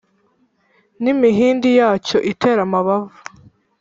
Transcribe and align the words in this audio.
N' 1.01 1.09
imihini 1.13 1.69
yacyo 1.79 2.17
itera 2.31 2.61
amabavu. 2.67 3.15